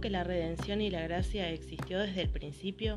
[0.00, 2.96] que la redención y la gracia existió desde el principio?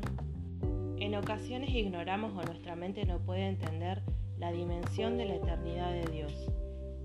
[0.98, 4.02] En ocasiones ignoramos o nuestra mente no puede entender
[4.38, 6.32] la dimensión de la eternidad de Dios,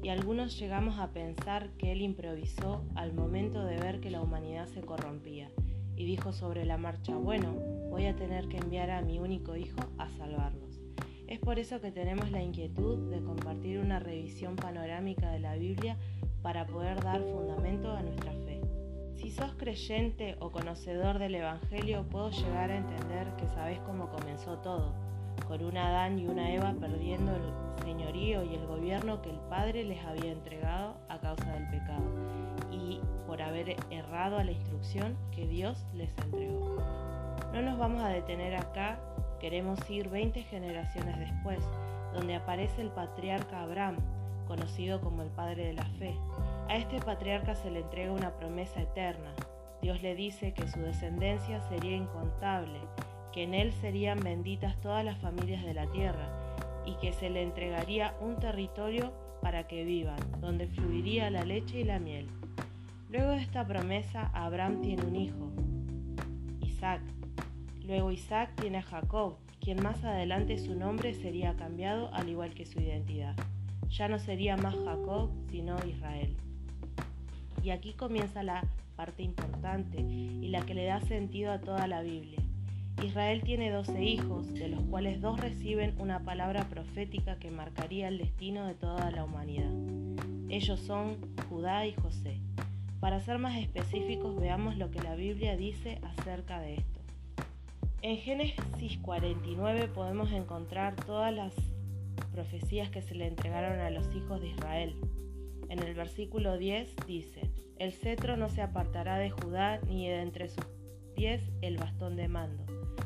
[0.01, 4.67] y algunos llegamos a pensar que Él improvisó al momento de ver que la humanidad
[4.67, 5.49] se corrompía,
[5.97, 7.53] y dijo sobre la marcha, bueno,
[7.89, 10.79] voy a tener que enviar a mi único hijo a salvarlos.
[11.27, 15.97] Es por eso que tenemos la inquietud de compartir una revisión panorámica de la Biblia
[16.41, 18.48] para poder dar fundamento a nuestra fe.
[19.19, 24.59] Si sos creyente o conocedor del Evangelio, puedo llegar a entender que sabés cómo comenzó
[24.59, 24.93] todo,
[25.45, 29.83] con un Adán y una Eva perdiendo el señorío y el gobierno que el Padre
[29.83, 32.05] les había entregado a causa del pecado,
[32.71, 36.77] y por haber errado a la instrucción que Dios les entregó.
[37.53, 39.01] No nos vamos a detener acá,
[39.41, 41.59] queremos ir 20 generaciones después,
[42.13, 43.97] donde aparece el patriarca Abraham,
[44.47, 46.15] conocido como el Padre de la Fe.
[46.69, 49.33] A este patriarca se le entrega una promesa eterna.
[49.81, 52.79] Dios le dice que su descendencia sería incontable,
[53.33, 56.29] que en él serían benditas todas las familias de la tierra
[56.85, 59.11] y que se le entregaría un territorio
[59.41, 62.27] para que vivan, donde fluiría la leche y la miel.
[63.09, 65.51] Luego de esta promesa, Abraham tiene un hijo,
[66.61, 67.01] Isaac.
[67.83, 72.67] Luego Isaac tiene a Jacob, quien más adelante su nombre sería cambiado al igual que
[72.67, 73.35] su identidad
[73.89, 76.35] ya no sería más Jacob, sino Israel.
[77.63, 78.63] Y aquí comienza la
[78.95, 82.39] parte importante y la que le da sentido a toda la Biblia.
[83.03, 88.17] Israel tiene doce hijos, de los cuales dos reciben una palabra profética que marcaría el
[88.17, 89.71] destino de toda la humanidad.
[90.49, 92.39] Ellos son Judá y José.
[92.99, 96.99] Para ser más específicos, veamos lo que la Biblia dice acerca de esto.
[98.01, 101.53] En Génesis 49 podemos encontrar todas las
[102.33, 104.95] profecías que se le entregaron a los hijos de Israel.
[105.69, 107.48] En el versículo 10 dice,
[107.79, 110.65] el cetro no se apartará de Judá ni de entre sus
[111.15, 112.63] pies el bastón de mando,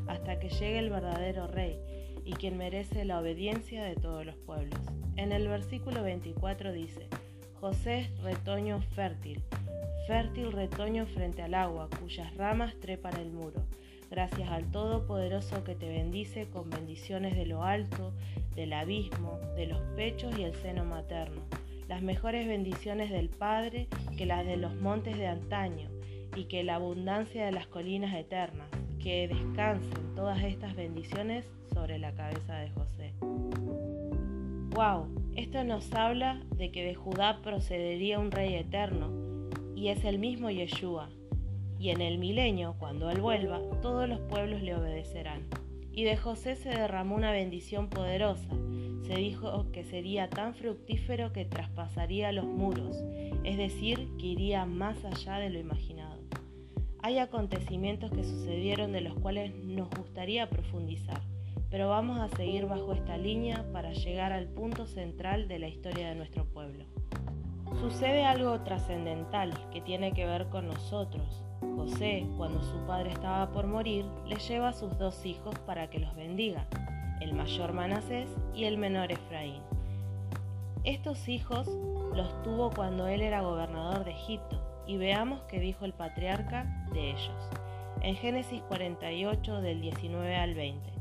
[0.08, 1.80] hasta que llegue el verdadero rey
[2.26, 4.80] y quien merece la obediencia de todos los pueblos.
[5.16, 7.08] En el versículo 24 dice,
[7.62, 9.42] José es retoño fértil,
[10.08, 13.64] fértil retoño frente al agua, cuyas ramas trepan el muro
[14.14, 18.14] gracias al Todopoderoso que te bendice con bendiciones de lo alto,
[18.54, 21.42] del abismo, de los pechos y el seno materno,
[21.88, 25.90] las mejores bendiciones del Padre que las de los montes de antaño,
[26.36, 28.68] y que la abundancia de las colinas eternas,
[29.00, 33.14] que descansen todas estas bendiciones sobre la cabeza de José.
[34.72, 35.08] ¡Wow!
[35.36, 39.12] Esto nos habla de que de Judá procedería un rey eterno,
[39.76, 41.10] y es el mismo Yeshua,
[41.80, 45.42] y en el milenio, cuando Él vuelva, todos los pueblos le obedecerán.
[45.92, 48.48] Y de José se derramó una bendición poderosa.
[49.06, 52.96] Se dijo que sería tan fructífero que traspasaría los muros,
[53.44, 56.22] es decir, que iría más allá de lo imaginado.
[57.02, 61.22] Hay acontecimientos que sucedieron de los cuales nos gustaría profundizar,
[61.70, 66.08] pero vamos a seguir bajo esta línea para llegar al punto central de la historia
[66.08, 66.86] de nuestro pueblo.
[67.82, 71.44] Sucede algo trascendental que tiene que ver con nosotros,
[71.76, 76.00] José, cuando su padre estaba por morir, le lleva a sus dos hijos para que
[76.00, 76.68] los bendiga,
[77.24, 79.62] el mayor Manasés y el menor Efraín.
[80.84, 81.68] Estos hijos
[82.14, 87.12] los tuvo cuando él era gobernador de Egipto, y veamos qué dijo el patriarca de
[87.12, 87.50] ellos.
[88.02, 90.92] En Génesis 48 del 19 al 20.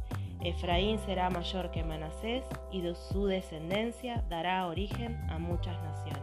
[0.45, 6.23] Efraín será mayor que Manasés y de su descendencia dará origen a muchas naciones.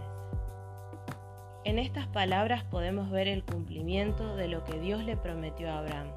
[1.66, 6.08] En estas palabras podemos ver el cumplimiento de lo que Dios le prometió a Abraham,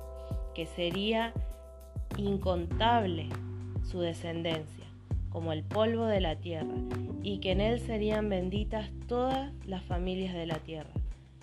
[0.55, 1.33] que sería
[2.17, 3.29] incontable
[3.85, 4.85] su descendencia,
[5.31, 6.75] como el polvo de la tierra,
[7.23, 10.93] y que en él serían benditas todas las familias de la tierra.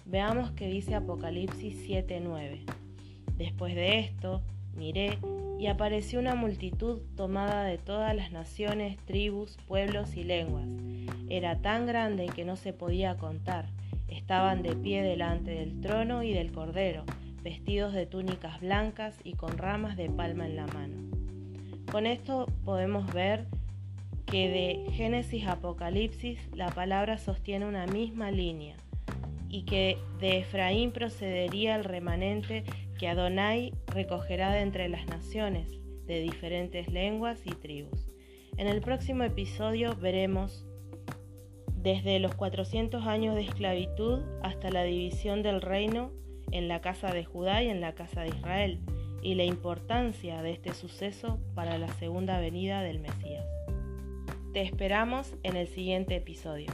[0.05, 2.61] Veamos que dice Apocalipsis 7:9.
[3.37, 4.41] Después de esto,
[4.75, 5.17] miré
[5.59, 10.67] y apareció una multitud tomada de todas las naciones, tribus, pueblos y lenguas.
[11.29, 13.67] Era tan grande que no se podía contar
[14.09, 17.03] Estaban de pie delante del trono y del cordero,
[17.43, 21.18] vestidos de túnicas blancas y con ramas de palma en la mano.
[21.91, 23.47] Con esto podemos ver
[24.27, 28.75] que de Génesis a Apocalipsis la palabra sostiene una misma línea
[29.49, 32.63] y que de Efraín procedería el remanente
[32.99, 35.67] que Adonai recogerá de entre las naciones
[36.05, 38.07] de diferentes lenguas y tribus.
[38.57, 40.67] En el próximo episodio veremos
[41.73, 46.11] desde los 400 años de esclavitud hasta la división del reino
[46.51, 48.79] en la casa de Judá y en la casa de Israel,
[49.21, 53.45] y la importancia de este suceso para la segunda venida del Mesías.
[54.53, 56.67] Te esperamos en el siguiente episodio.